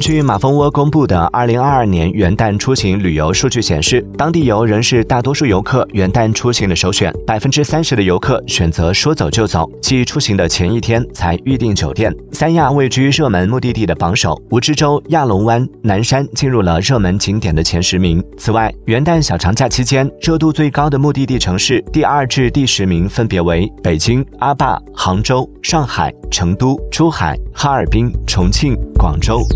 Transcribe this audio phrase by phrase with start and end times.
[0.00, 12.12] 据马蜂窝公布的二零二二年元旦出行旅游数据显示，当地游仍是大多数游客元旦出行的首选，百分之三十的游客选择说走就走，即出行的前一天才预订酒店。
[12.32, 18.24] 三亚位居热门目的地的榜首，蜈支洲、亚龙湾、南山进入了热门景点的前十名。
[18.38, 29.48] 此外，元旦小长假期间热度最高的目的地城市第二至第十名分别为北京、阿坝、杭州、上海、成都、珠海、哈尔滨、重庆、广州。